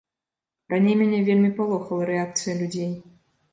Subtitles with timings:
[0.73, 2.93] Раней мяне вельмі палохала рэакцыя людзей.